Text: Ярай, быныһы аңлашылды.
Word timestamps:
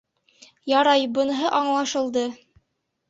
Ярай, 0.71 1.05
быныһы 1.17 1.53
аңлашылды. 1.61 2.25